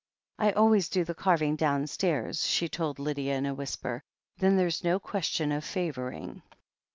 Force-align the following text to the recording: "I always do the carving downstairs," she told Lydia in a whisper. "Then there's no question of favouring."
"I 0.39 0.51
always 0.53 0.89
do 0.89 1.03
the 1.05 1.13
carving 1.13 1.55
downstairs," 1.55 2.47
she 2.47 2.67
told 2.67 2.97
Lydia 2.97 3.35
in 3.35 3.45
a 3.45 3.53
whisper. 3.53 4.01
"Then 4.37 4.57
there's 4.57 4.83
no 4.83 4.99
question 4.99 5.51
of 5.51 5.63
favouring." 5.63 6.41